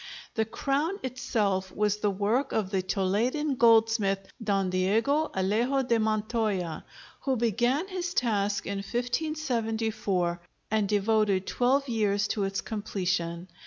[0.33, 6.83] The crown itself was the work of the Toledan goldsmith, Don Diego Alejo de Montoya,
[7.19, 10.41] who began his task in 1574
[10.71, 13.47] and devoted twelve years to its completion.